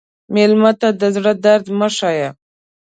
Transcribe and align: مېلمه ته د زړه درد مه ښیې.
مېلمه 0.33 0.71
ته 0.81 0.89
د 0.99 1.03
زړه 1.15 1.33
درد 1.45 1.65
مه 1.77 1.87
ښیې. 1.97 2.29